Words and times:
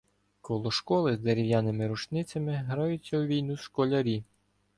Коло 0.41 0.71
школи 0.71 1.15
з 1.15 1.19
дерев'яними 1.19 1.87
рушницями 1.87 2.51
граються 2.53 3.17
у 3.17 3.25
війну 3.25 3.57
школярі. 3.57 4.23